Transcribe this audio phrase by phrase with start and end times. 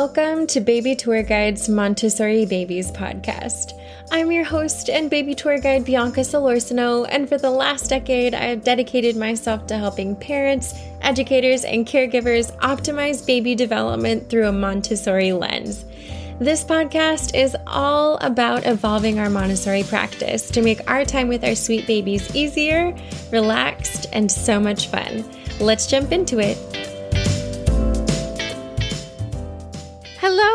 [0.00, 3.72] Welcome to Baby Tour Guide's Montessori Babies podcast.
[4.12, 8.44] I'm your host and baby tour guide, Bianca Solorzano, and for the last decade, I
[8.44, 15.32] have dedicated myself to helping parents, educators, and caregivers optimize baby development through a Montessori
[15.32, 15.84] lens.
[16.38, 21.56] This podcast is all about evolving our Montessori practice to make our time with our
[21.56, 22.96] sweet babies easier,
[23.32, 25.24] relaxed, and so much fun.
[25.58, 26.87] Let's jump into it.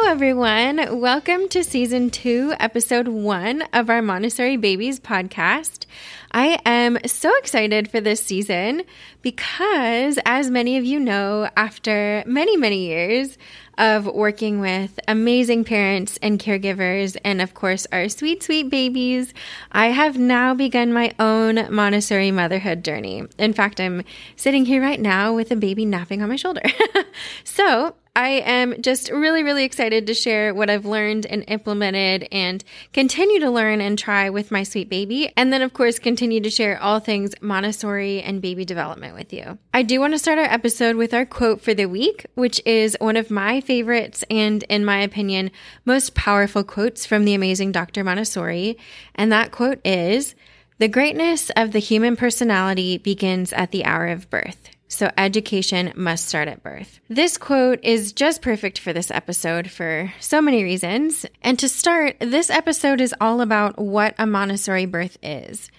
[0.04, 1.00] Hello, everyone.
[1.00, 5.86] Welcome to season two, episode one of our Montessori Babies podcast.
[6.34, 8.84] I am so excited for this season
[9.22, 13.38] because, as many of you know, after many, many years
[13.78, 19.34] of working with amazing parents and caregivers, and of course, our sweet, sweet babies,
[19.72, 23.24] I have now begun my own Montessori motherhood journey.
[23.38, 24.04] In fact, I'm
[24.36, 26.62] sitting here right now with a baby napping on my shoulder.
[27.46, 32.64] so, I am just really, really excited to share what I've learned and implemented and
[32.94, 35.34] continue to learn and try with my sweet baby.
[35.36, 39.58] And then, of course, continue to share all things Montessori and baby development with you.
[39.74, 42.96] I do want to start our episode with our quote for the week, which is
[43.00, 45.50] one of my favorites and, in my opinion,
[45.84, 48.04] most powerful quotes from the amazing Dr.
[48.04, 48.78] Montessori.
[49.16, 50.36] And that quote is,
[50.78, 54.70] the greatness of the human personality begins at the hour of birth.
[54.88, 57.00] So, education must start at birth.
[57.10, 61.26] This quote is just perfect for this episode for so many reasons.
[61.42, 65.72] And to start, this episode is all about what a Montessori birth is.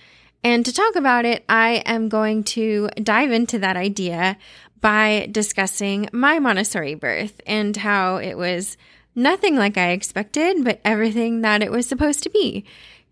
[0.43, 4.37] And to talk about it, I am going to dive into that idea
[4.81, 8.77] by discussing my Montessori birth and how it was
[9.15, 12.65] nothing like I expected, but everything that it was supposed to be.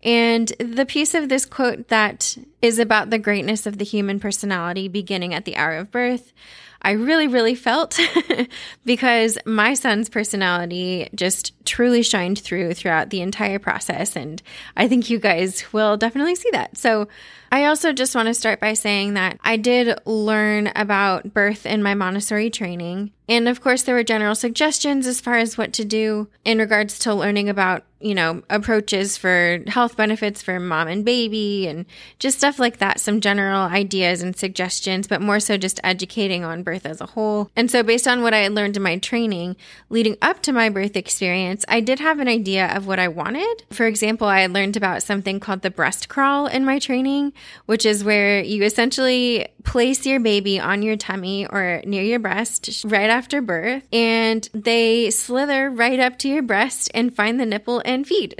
[0.03, 4.89] And the piece of this quote that is about the greatness of the human personality
[4.89, 6.33] beginning at the hour of birth,
[6.81, 7.97] I really, really felt
[8.85, 14.15] because my son's personality just truly shined through throughout the entire process.
[14.15, 14.41] And
[14.75, 16.77] I think you guys will definitely see that.
[16.77, 17.07] So,
[17.53, 21.83] I also just want to start by saying that I did learn about birth in
[21.83, 23.11] my Montessori training.
[23.29, 26.97] And of course, there were general suggestions as far as what to do in regards
[26.99, 31.85] to learning about, you know, approaches for health benefits for mom and baby and
[32.17, 32.99] just stuff like that.
[32.99, 37.51] Some general ideas and suggestions, but more so just educating on birth as a whole.
[37.55, 39.57] And so, based on what I had learned in my training
[39.89, 43.63] leading up to my birth experience, I did have an idea of what I wanted.
[43.71, 47.33] For example, I learned about something called the breast crawl in my training,
[47.65, 52.83] which is where you essentially place your baby on your tummy or near your breast
[52.85, 57.81] right after birth, and they slither right up to your breast and find the nipple
[57.85, 58.35] and feed.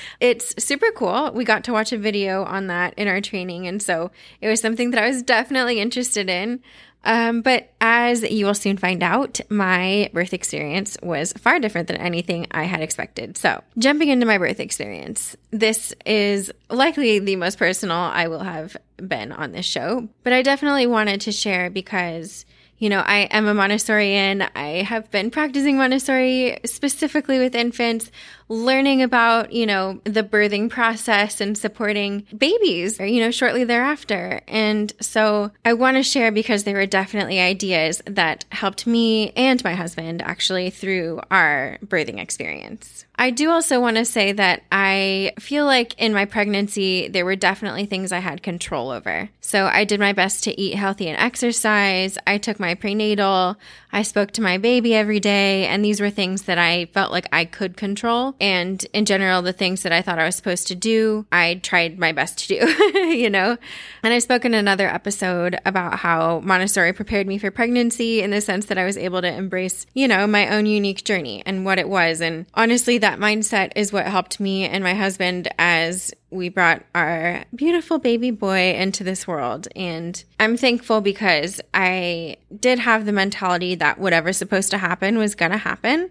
[0.20, 1.32] it's super cool.
[1.32, 4.10] We got to watch a video on that in our training, and so
[4.40, 6.62] it was something that I was definitely interested in.
[7.04, 11.96] Um, but as you will soon find out, my birth experience was far different than
[11.96, 13.38] anything I had expected.
[13.38, 18.76] So, jumping into my birth experience, this is likely the most personal I will have
[18.96, 22.44] been on this show, but I definitely wanted to share because
[22.80, 24.48] you know, I am a Montessorian.
[24.56, 28.10] I have been practicing Montessori specifically with infants
[28.50, 34.42] learning about, you know, the birthing process and supporting babies, you know, shortly thereafter.
[34.48, 39.62] And so I want to share because there were definitely ideas that helped me and
[39.62, 43.06] my husband actually through our birthing experience.
[43.20, 47.36] I do also want to say that I feel like in my pregnancy, there were
[47.36, 49.28] definitely things I had control over.
[49.42, 52.16] So I did my best to eat healthy and exercise.
[52.26, 53.56] I took my prenatal.
[53.92, 55.66] I spoke to my baby every day.
[55.66, 58.36] And these were things that I felt like I could control.
[58.40, 61.98] And in general, the things that I thought I was supposed to do, I tried
[61.98, 63.58] my best to do, you know?
[64.02, 68.40] And I spoke in another episode about how Montessori prepared me for pregnancy in the
[68.40, 71.78] sense that I was able to embrace, you know, my own unique journey and what
[71.78, 72.20] it was.
[72.20, 77.44] And honestly, that mindset is what helped me and my husband as we brought our
[77.54, 79.68] beautiful baby boy into this world.
[79.74, 85.34] And I'm thankful because I did have the mentality that whatever's supposed to happen was
[85.34, 86.10] going to happen.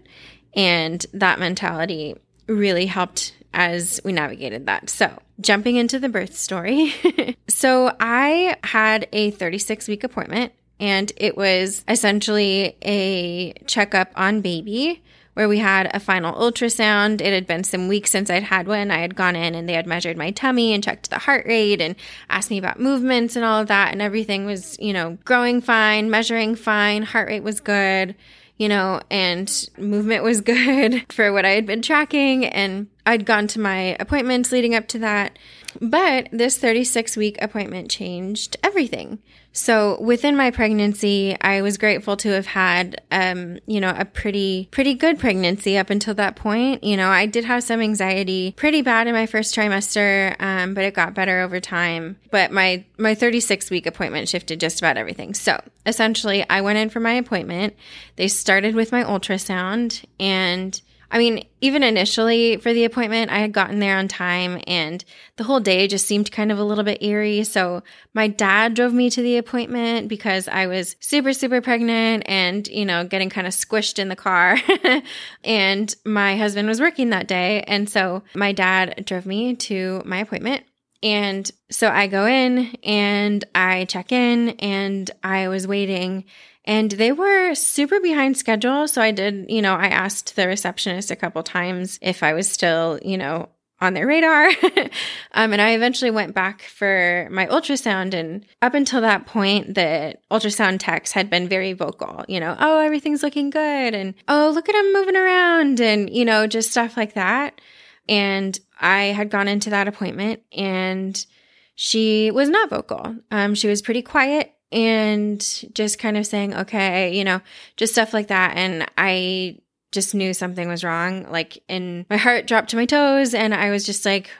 [0.54, 2.16] And that mentality
[2.46, 4.90] really helped as we navigated that.
[4.90, 6.94] So, jumping into the birth story.
[7.48, 15.02] so, I had a 36 week appointment, and it was essentially a checkup on baby
[15.34, 17.20] where we had a final ultrasound.
[17.20, 18.90] It had been some weeks since I'd had one.
[18.90, 21.80] I had gone in and they had measured my tummy and checked the heart rate
[21.80, 21.94] and
[22.28, 23.92] asked me about movements and all of that.
[23.92, 28.16] And everything was, you know, growing fine, measuring fine, heart rate was good
[28.60, 32.44] you know, and movement was good for what I had been tracking.
[32.44, 35.38] And I'd gone to my appointments leading up to that.
[35.80, 39.18] But this 36 week appointment changed everything.
[39.52, 44.68] So within my pregnancy, I was grateful to have had, um, you know, a pretty,
[44.70, 46.84] pretty good pregnancy up until that point.
[46.84, 50.84] You know, I did have some anxiety pretty bad in my first trimester, um, but
[50.84, 52.16] it got better over time.
[52.30, 55.34] But my, my 36 week appointment shifted just about everything.
[55.34, 57.74] So essentially, I went in for my appointment.
[58.14, 63.52] They started with my ultrasound and I mean, even initially for the appointment, I had
[63.52, 65.04] gotten there on time and
[65.36, 67.42] the whole day just seemed kind of a little bit eerie.
[67.42, 67.82] So
[68.14, 72.84] my dad drove me to the appointment because I was super, super pregnant and, you
[72.84, 74.56] know, getting kind of squished in the car.
[75.44, 77.62] and my husband was working that day.
[77.62, 80.64] And so my dad drove me to my appointment.
[81.02, 86.24] And so I go in and I check in and I was waiting
[86.70, 88.86] and they were super behind schedule.
[88.86, 92.48] So I did, you know, I asked the receptionist a couple times if I was
[92.48, 93.48] still, you know,
[93.80, 94.46] on their radar.
[95.32, 98.14] um, and I eventually went back for my ultrasound.
[98.14, 102.78] And up until that point, the ultrasound techs had been very vocal, you know, oh,
[102.78, 103.92] everything's looking good.
[103.92, 107.60] And oh, look at him moving around and, you know, just stuff like that.
[108.08, 111.26] And I had gone into that appointment and
[111.74, 113.16] she was not vocal.
[113.32, 115.40] Um, she was pretty quiet and
[115.74, 117.40] just kind of saying, okay, you know,
[117.76, 118.56] just stuff like that.
[118.56, 119.58] And I
[119.92, 121.30] just knew something was wrong.
[121.30, 124.30] Like, and my heart dropped to my toes, and I was just like,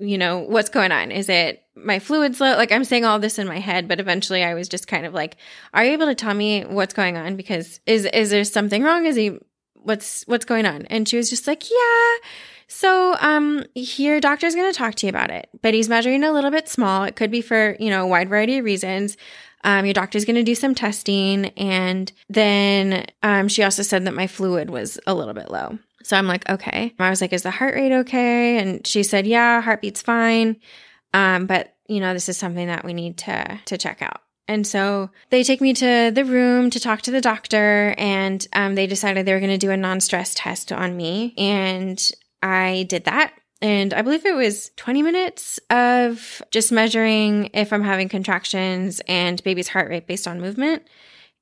[0.00, 1.10] you know, what's going on?
[1.10, 2.56] Is it my fluids low?
[2.56, 5.14] Like, I'm saying all this in my head, but eventually I was just kind of
[5.14, 5.36] like,
[5.74, 7.36] are you able to tell me what's going on?
[7.36, 9.06] Because is, is there something wrong?
[9.06, 9.38] Is he,
[9.74, 10.86] what's, what's going on?
[10.86, 12.28] And she was just like, yeah.
[12.68, 16.32] So, um, your doctor's going to talk to you about it, but he's measuring a
[16.32, 17.04] little bit small.
[17.04, 19.16] It could be for, you know, a wide variety of reasons.
[19.64, 21.46] Um, your doctor's going to do some testing.
[21.56, 25.78] And then um, she also said that my fluid was a little bit low.
[26.02, 26.94] So I'm like, okay.
[26.98, 28.58] I was like, is the heart rate okay?
[28.58, 30.56] And she said, yeah, heartbeat's fine.
[31.14, 34.22] Um, but you know, this is something that we need to to check out.
[34.48, 38.74] And so they take me to the room to talk to the doctor, and um,
[38.74, 41.34] they decided they were going to do a non stress test on me.
[41.38, 42.02] And
[42.42, 43.34] I did that.
[43.62, 49.42] And I believe it was 20 minutes of just measuring if I'm having contractions and
[49.44, 50.82] baby's heart rate based on movement.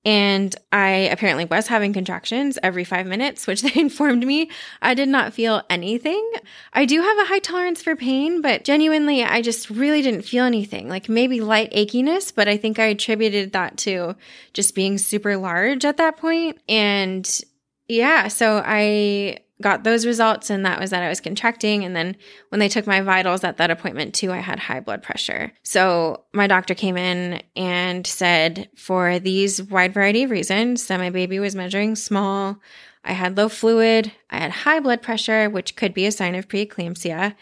[0.05, 4.51] And I apparently was having contractions every five minutes, which they informed me
[4.83, 6.31] I did not feel anything.
[6.75, 10.45] I do have a high tolerance for pain, but genuinely, I just really didn't feel
[10.45, 10.91] anything.
[10.91, 14.15] Like maybe light achiness, but I think I attributed that to
[14.53, 16.59] just being super large at that point.
[16.69, 17.41] And
[17.89, 21.85] yeah, so I got those results and that was that I was contracting.
[21.85, 22.17] And then
[22.49, 25.53] when they took my vitals at that appointment too, I had high blood pressure.
[25.63, 31.11] So my doctor came in and said, for these wide variety of reasons, that my
[31.11, 32.59] baby was measuring small.
[33.05, 34.13] I had low fluid.
[34.31, 37.35] I had high blood pressure, which could be a sign of preeclampsia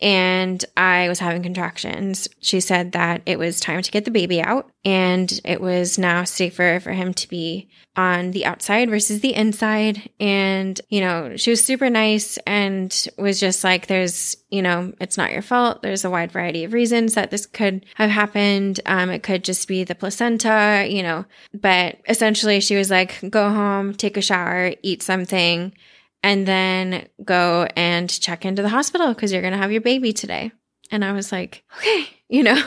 [0.00, 2.28] and I was having contractions.
[2.40, 6.24] She said that it was time to get the baby out and it was now
[6.24, 10.10] safer for him to be on the outside versus the inside.
[10.20, 15.16] And, you know, she was super nice and was just like, there's, you know, it's
[15.16, 15.80] not your fault.
[15.80, 18.80] There's a wide variety of reasons that this could have happened.
[18.84, 23.48] Um, it could just be the placenta, you know, but essentially she was like, go
[23.48, 25.72] home, take a shower, eat something
[26.26, 30.12] and then go and check into the hospital because you're going to have your baby
[30.12, 30.50] today.
[30.90, 32.60] And I was like, okay, you know.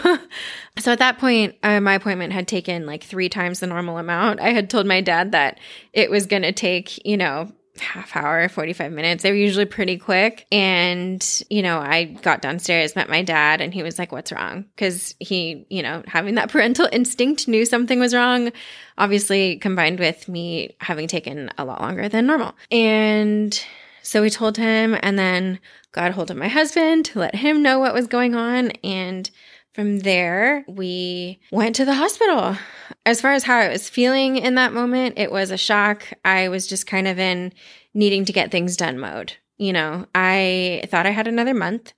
[0.80, 4.40] so at that point, uh, my appointment had taken like three times the normal amount.
[4.40, 5.60] I had told my dad that
[5.92, 9.24] it was going to take, you know, half hour, 45 minutes.
[9.24, 10.46] They were usually pretty quick.
[10.52, 14.66] And, you know, I got downstairs, met my dad, and he was like, What's wrong?
[14.76, 18.52] Because he, you know, having that parental instinct knew something was wrong,
[18.98, 22.54] obviously combined with me having taken a lot longer than normal.
[22.72, 23.60] And
[24.04, 25.60] so we told him, and then
[25.92, 28.72] got hold of my husband to let him know what was going on.
[28.84, 29.30] And
[29.74, 32.58] from there, we went to the hospital.
[33.06, 36.04] As far as how I was feeling in that moment, it was a shock.
[36.26, 37.54] I was just kind of in
[37.94, 39.34] needing to get things done mode.
[39.58, 41.94] You know, I thought I had another month.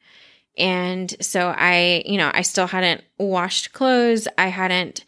[0.58, 4.28] And so I, you know, I still hadn't washed clothes.
[4.38, 5.06] I hadn't,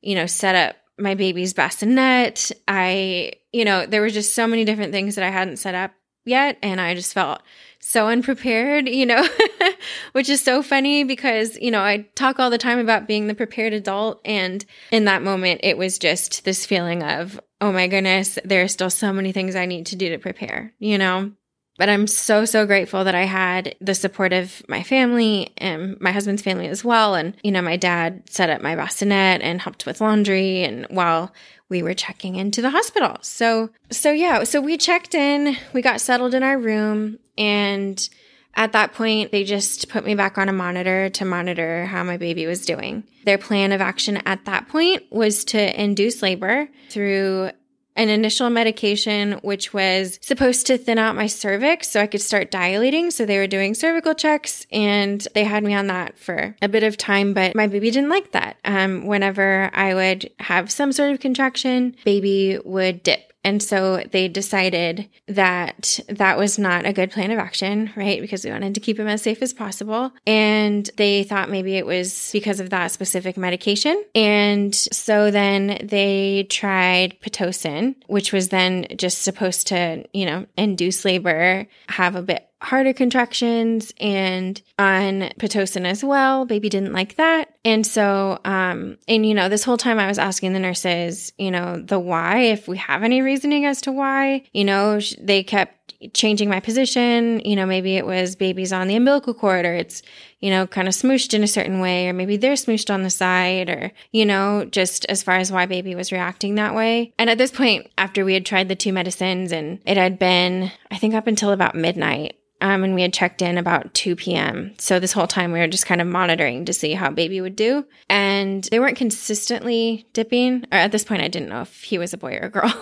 [0.00, 2.52] you know, set up my baby's bassinet.
[2.68, 5.92] I, you know, there were just so many different things that I hadn't set up
[6.24, 6.58] yet.
[6.62, 7.42] And I just felt
[7.84, 9.26] so unprepared, you know,
[10.12, 13.34] which is so funny because, you know, I talk all the time about being the
[13.34, 14.20] prepared adult.
[14.24, 18.68] And in that moment, it was just this feeling of, oh my goodness, there are
[18.68, 21.32] still so many things I need to do to prepare, you know?
[21.76, 26.12] But I'm so, so grateful that I had the support of my family and my
[26.12, 27.14] husband's family as well.
[27.14, 30.62] And, you know, my dad set up my bassinet and helped with laundry.
[30.62, 31.32] And while
[31.72, 33.16] we were checking into the hospital.
[33.22, 38.08] So, so yeah, so we checked in, we got settled in our room, and
[38.54, 42.18] at that point, they just put me back on a monitor to monitor how my
[42.18, 43.04] baby was doing.
[43.24, 47.50] Their plan of action at that point was to induce labor through
[47.96, 52.50] an initial medication, which was supposed to thin out my cervix so I could start
[52.50, 53.10] dilating.
[53.10, 56.82] So they were doing cervical checks and they had me on that for a bit
[56.82, 58.56] of time, but my baby didn't like that.
[58.64, 64.28] Um, whenever I would have some sort of contraction, baby would dip and so they
[64.28, 68.20] decided that that was not a good plan of action, right?
[68.20, 70.12] Because we wanted to keep him as safe as possible.
[70.26, 74.02] And they thought maybe it was because of that specific medication.
[74.14, 81.04] And so then they tried Pitocin, which was then just supposed to, you know, induce
[81.04, 86.44] labor, have a bit harder contractions and on Pitocin as well.
[86.44, 87.51] Baby didn't like that.
[87.64, 91.50] And so, um, and you know, this whole time I was asking the nurses, you
[91.50, 95.78] know, the why, if we have any reasoning as to why, you know, they kept
[96.12, 97.40] changing my position.
[97.40, 100.02] You know, maybe it was babies on the umbilical cord or it's,
[100.40, 103.10] you know, kind of smooshed in a certain way, or maybe they're smooshed on the
[103.10, 107.12] side, or, you know, just as far as why baby was reacting that way.
[107.16, 110.72] And at this point, after we had tried the two medicines and it had been,
[110.90, 114.72] I think up until about midnight, um, and we had checked in about 2 p.m.
[114.78, 117.56] So this whole time we were just kind of monitoring to see how baby would
[117.56, 117.84] do.
[118.08, 120.64] And they weren't consistently dipping.
[120.70, 122.72] Or at this point, I didn't know if he was a boy or a girl.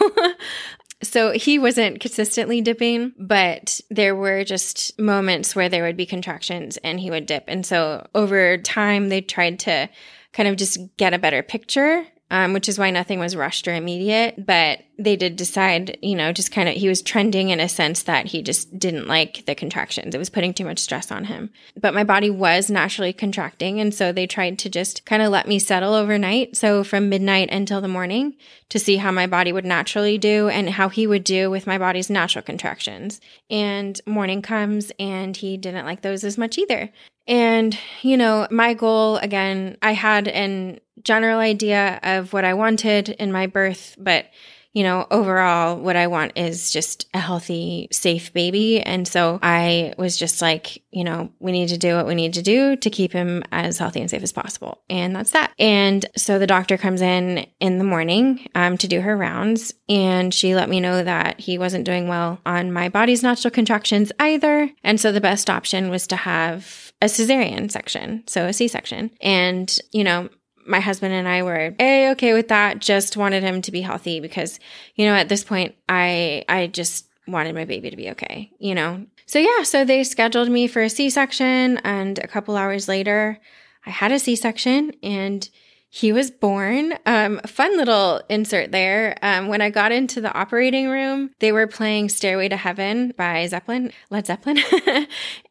[1.02, 6.76] so he wasn't consistently dipping, but there were just moments where there would be contractions
[6.78, 7.44] and he would dip.
[7.48, 9.88] And so over time, they tried to
[10.34, 13.74] kind of just get a better picture um, which is why nothing was rushed or
[13.74, 14.46] immediate.
[14.46, 18.02] But they did decide, you know, just kind of, he was trending in a sense
[18.04, 20.14] that he just didn't like the contractions.
[20.14, 21.50] It was putting too much stress on him.
[21.80, 23.80] But my body was naturally contracting.
[23.80, 26.56] And so they tried to just kind of let me settle overnight.
[26.56, 28.36] So from midnight until the morning
[28.68, 31.78] to see how my body would naturally do and how he would do with my
[31.78, 33.20] body's natural contractions.
[33.48, 36.90] And morning comes and he didn't like those as much either.
[37.30, 43.08] And, you know, my goal again, I had an general idea of what I wanted
[43.08, 44.26] in my birth, but
[44.72, 48.80] you know, overall, what I want is just a healthy, safe baby.
[48.80, 52.34] And so I was just like, you know, we need to do what we need
[52.34, 54.80] to do to keep him as healthy and safe as possible.
[54.88, 55.52] And that's that.
[55.58, 59.74] And so the doctor comes in in the morning um, to do her rounds.
[59.88, 64.12] And she let me know that he wasn't doing well on my body's natural contractions
[64.20, 64.70] either.
[64.84, 69.10] And so the best option was to have a cesarean section, so a C section.
[69.20, 70.28] And, you know,
[70.66, 72.80] my husband and I were a okay with that.
[72.80, 74.60] Just wanted him to be healthy because,
[74.94, 78.50] you know, at this point, I I just wanted my baby to be okay.
[78.58, 79.62] You know, so yeah.
[79.62, 83.38] So they scheduled me for a C section, and a couple hours later,
[83.86, 85.48] I had a C section, and
[85.92, 86.94] he was born.
[87.04, 89.16] Um, fun little insert there.
[89.22, 93.44] Um, when I got into the operating room, they were playing Stairway to Heaven by
[93.48, 94.58] Zeppelin, Led Zeppelin.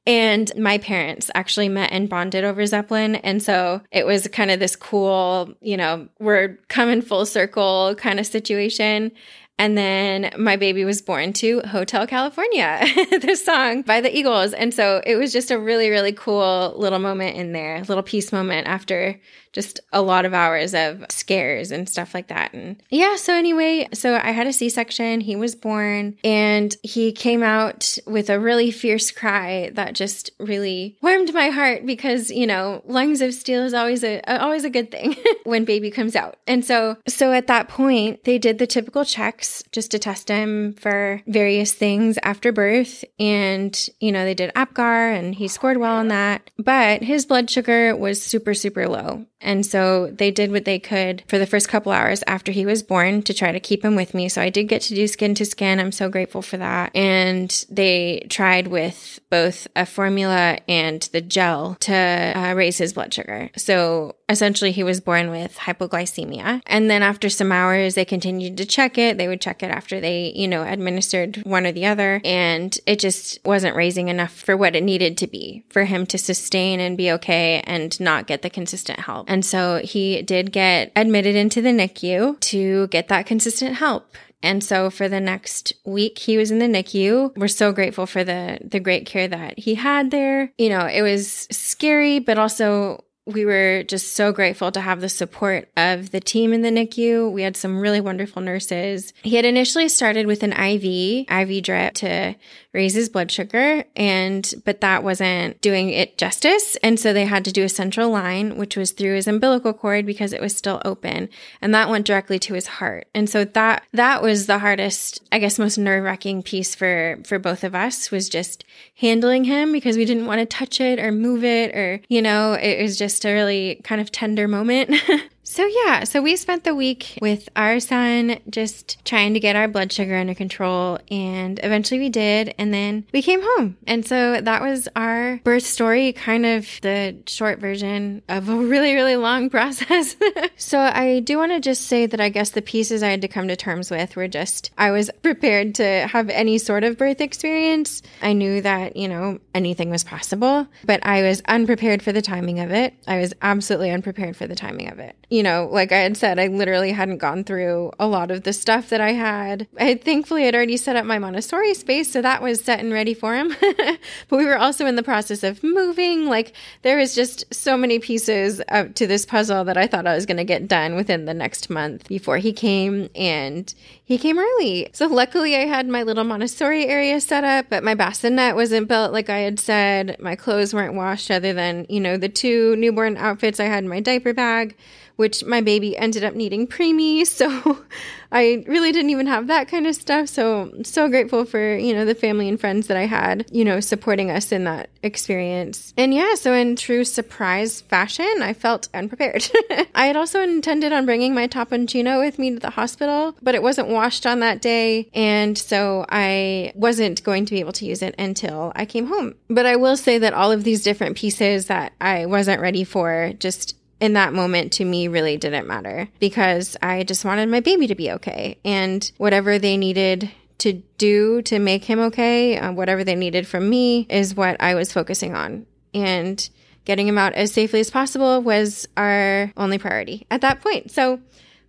[0.08, 3.15] and my parents actually met and bonded over Zeppelin.
[3.15, 8.17] And so it was kind of this cool, you know, we're coming full circle kind
[8.17, 9.12] of situation.
[9.59, 12.79] And then my baby was born to Hotel California,
[13.21, 14.53] the song by the Eagles.
[14.53, 18.31] And so it was just a really, really cool little moment in there, little peace
[18.31, 19.19] moment after
[19.51, 22.53] just a lot of hours of scares and stuff like that.
[22.53, 25.21] And yeah, so anyway, so I had a C section.
[25.21, 30.97] He was born and he came out with a really fierce cry that just really
[31.01, 34.91] warmed my heart because, you know, lungs of steel is always a, always a good
[34.91, 36.37] thing when baby comes out.
[36.47, 40.74] And so, so at that point, they did the typical checks just to test him
[40.74, 43.03] for various things after birth.
[43.20, 47.50] And, you know, they did APGAR and he scored well on that, but his blood
[47.50, 49.25] sugar was super, super low.
[49.41, 52.84] And so they did what they could for the first couple hours after he was
[52.84, 54.27] born to try to keep him with me.
[54.27, 55.79] So I did get to do skin to skin.
[55.79, 56.94] I'm so grateful for that.
[56.96, 63.13] And they tried with both a formula and the gel to uh, raise his blood
[63.13, 63.50] sugar.
[63.56, 66.62] So essentially, he was born with hypoglycemia.
[66.67, 69.17] And then after some hours, they continued to check it.
[69.17, 72.21] They would check it after they, you know, administered one or the other.
[72.24, 76.17] And it just wasn't raising enough for what it needed to be for him to
[76.17, 79.29] sustain and be okay and not get the consistent help.
[79.29, 84.15] And so he did get admitted into the NICU to get that consistent help.
[84.41, 87.36] And so for the next week, he was in the NICU.
[87.36, 90.53] We're so grateful for the, the great care that he had there.
[90.57, 95.09] You know, it was scary, but also we were just so grateful to have the
[95.09, 97.31] support of the team in the NICU.
[97.31, 99.13] We had some really wonderful nurses.
[99.21, 102.36] He had initially started with an IV, IV drip to
[102.71, 107.43] raise his blood sugar and but that wasn't doing it justice and so they had
[107.43, 110.79] to do a central line which was through his umbilical cord because it was still
[110.86, 111.27] open
[111.62, 115.39] and that went directly to his heart and so that that was the hardest i
[115.39, 118.63] guess most nerve-wracking piece for for both of us was just
[118.98, 122.53] handling him because we didn't want to touch it or move it or you know
[122.53, 124.93] it was just a really kind of tender moment
[125.50, 129.68] So, yeah, so we spent the week with our son just trying to get our
[129.68, 131.00] blood sugar under control.
[131.10, 132.53] And eventually we did.
[132.60, 133.75] And then we came home.
[133.88, 138.94] And so that was our birth story, kind of the short version of a really,
[138.94, 140.15] really long process.
[140.56, 143.27] so, I do want to just say that I guess the pieces I had to
[143.27, 147.22] come to terms with were just I was prepared to have any sort of birth
[147.22, 148.03] experience.
[148.22, 152.60] I knew that, you know, anything was possible, but I was unprepared for the timing
[152.60, 152.94] of it.
[153.08, 155.15] I was absolutely unprepared for the timing of it.
[155.32, 158.43] You you know, like I had said, I literally hadn't gone through a lot of
[158.43, 159.69] the stuff that I had.
[159.79, 163.13] I thankfully had already set up my Montessori space, so that was set and ready
[163.13, 163.55] for him.
[163.62, 166.25] but we were also in the process of moving.
[166.25, 170.13] Like there was just so many pieces of, to this puzzle that I thought I
[170.13, 174.39] was going to get done within the next month before he came, and he came
[174.39, 174.89] early.
[174.91, 179.13] So luckily, I had my little Montessori area set up, but my bassinet wasn't built
[179.13, 180.17] like I had said.
[180.19, 183.89] My clothes weren't washed, other than you know the two newborn outfits I had in
[183.89, 184.75] my diaper bag
[185.19, 187.25] which my baby ended up needing preemie.
[187.25, 187.79] So
[188.31, 190.29] I really didn't even have that kind of stuff.
[190.29, 193.79] So so grateful for, you know, the family and friends that I had, you know,
[193.79, 195.93] supporting us in that experience.
[195.98, 199.50] And yeah, so in true surprise fashion, I felt unprepared.
[199.95, 203.63] I had also intended on bringing my Topponcino with me to the hospital, but it
[203.63, 205.09] wasn't washed on that day.
[205.13, 209.36] And so I wasn't going to be able to use it until I came home.
[209.50, 213.33] But I will say that all of these different pieces that I wasn't ready for
[213.39, 217.88] just in that moment to me really didn't matter because I just wanted my baby
[217.88, 218.58] to be okay.
[218.63, 223.70] And whatever they needed to do to make him okay, uh, whatever they needed from
[223.70, 225.65] me is what I was focusing on.
[225.94, 226.50] And
[226.86, 230.91] getting him out as safely as possible was our only priority at that point.
[230.91, 231.20] So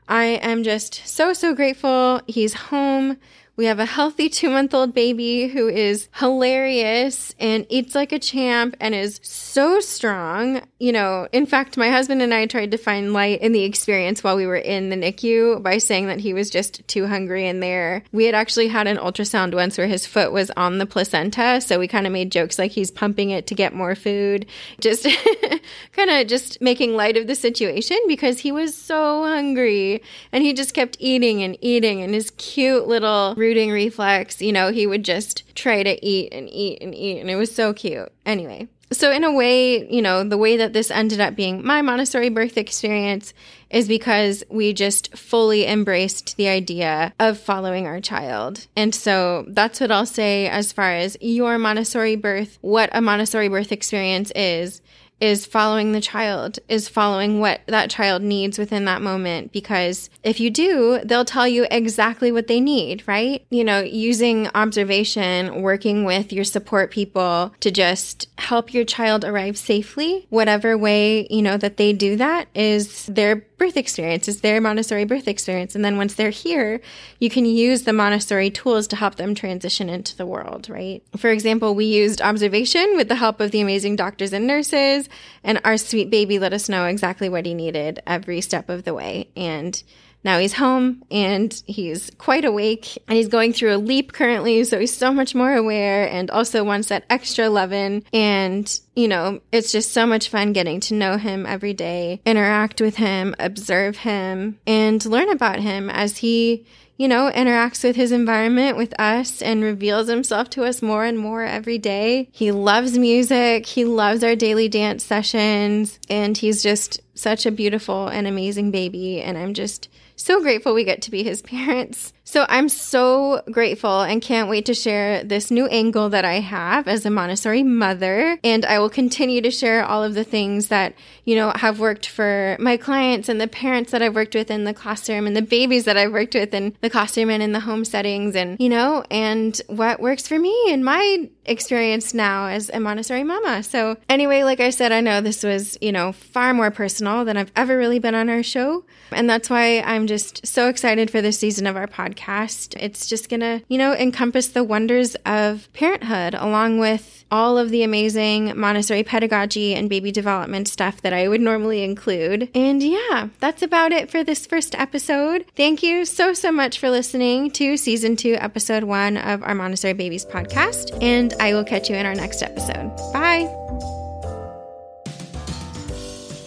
[0.09, 2.21] I am just so, so grateful.
[2.27, 3.17] He's home.
[3.61, 8.19] We have a healthy two month old baby who is hilarious and eats like a
[8.19, 10.63] champ and is so strong.
[10.79, 14.25] You know, in fact, my husband and I tried to find light in the experience
[14.25, 17.61] while we were in the NICU by saying that he was just too hungry in
[17.61, 18.03] there.
[18.13, 21.61] We had actually had an ultrasound once where his foot was on the placenta.
[21.61, 24.47] So we kind of made jokes like he's pumping it to get more food.
[24.81, 25.07] Just
[25.93, 30.55] kind of just making light of the situation because he was so hungry and he
[30.55, 35.55] just kept eating and eating and his cute little reflex, you know, he would just
[35.55, 37.21] try to eat and eat and eat.
[37.21, 38.11] And it was so cute.
[38.25, 41.81] Anyway, so in a way, you know, the way that this ended up being my
[41.81, 43.33] Montessori birth experience
[43.71, 48.67] is because we just fully embraced the idea of following our child.
[48.75, 53.49] And so that's what I'll say as far as your Montessori birth, what a Montessori
[53.49, 54.83] birth experience is
[55.21, 59.53] is following the child, is following what that child needs within that moment.
[59.53, 63.45] Because if you do, they'll tell you exactly what they need, right?
[63.51, 69.59] You know, using observation, working with your support people to just help your child arrive
[69.59, 74.61] safely, whatever way, you know, that they do that is their birth experience, is their
[74.61, 75.77] Montessori birth experience.
[75.77, 76.81] And then once they're here,
[77.21, 81.03] you can use the Montessori tools to help them transition into the world, right?
[81.17, 85.09] For example, we used observation with the help of the amazing doctors and nurses,
[85.45, 88.95] and our sweet baby let us know exactly what he needed every step of the
[88.95, 89.29] way.
[89.37, 89.81] And
[90.23, 94.65] now he's home and he's quite awake and he's going through a leap currently.
[94.65, 98.05] So he's so much more aware and also wants that extra loving.
[98.13, 102.81] And, you know, it's just so much fun getting to know him every day, interact
[102.81, 106.67] with him, observe him, and learn about him as he
[106.99, 111.19] you know, interacts with his environment, with us, and reveals himself to us more and
[111.19, 112.29] more every day.
[112.31, 113.65] He loves music.
[113.65, 115.99] He loves our daily dance sessions.
[116.11, 119.23] And he's just such a beautiful and amazing baby.
[119.23, 119.89] And I'm just
[120.23, 122.13] so grateful we get to be his parents.
[122.25, 126.87] So I'm so grateful and can't wait to share this new angle that I have
[126.87, 128.39] as a Montessori mother.
[128.45, 132.07] And I will continue to share all of the things that, you know, have worked
[132.07, 135.43] for my clients and the parents that I've worked with in the classroom and the
[135.43, 138.69] babies that I've worked with in the classroom and in the home settings and, you
[138.69, 143.63] know, and what works for me and my experience now as a Montessori mama.
[143.63, 147.37] So anyway, like I said, I know this was, you know, far more personal than
[147.37, 148.85] I've ever really been on our show.
[149.11, 152.77] And that's why I'm just so excited for this season of our podcast.
[152.81, 157.71] It's just going to, you know, encompass the wonders of parenthood along with all of
[157.71, 162.51] the amazing Montessori pedagogy and baby development stuff that I would normally include.
[162.55, 165.45] And yeah, that's about it for this first episode.
[165.57, 169.95] Thank you so, so much for listening to season two, episode one of our Montessori
[169.95, 170.97] Babies podcast.
[171.03, 172.97] And I will catch you in our next episode.
[173.13, 173.60] Bye.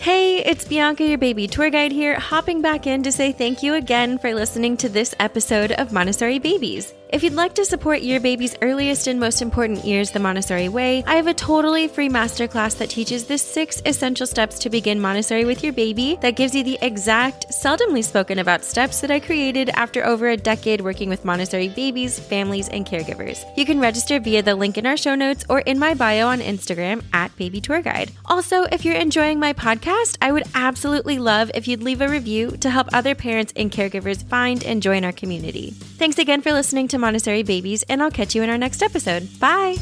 [0.04, 3.76] Hey, it's Bianca, your baby tour guide here, hopping back in to say thank you
[3.76, 6.94] again for listening to this episode of Montessori Babies.
[7.14, 11.04] If you'd like to support your baby's earliest and most important years the Montessori way,
[11.06, 15.46] I have a totally free masterclass that teaches the six essential steps to begin Montessori
[15.46, 19.70] with your baby that gives you the exact, seldomly spoken about steps that I created
[19.76, 23.46] after over a decade working with Montessori babies, families, and caregivers.
[23.56, 26.40] You can register via the link in our show notes or in my bio on
[26.40, 28.12] Instagram at Baby Tour Guide.
[28.26, 29.54] Also, if you're enjoying my
[29.94, 33.72] podcast, I would absolutely love if you'd leave a review to help other parents and
[33.72, 35.72] caregivers find and join our community.
[35.72, 39.28] Thanks again for listening to Montessori Babies, and I'll catch you in our next episode.
[39.40, 39.78] Bye!